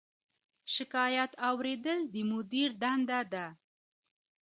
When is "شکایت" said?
0.73-1.31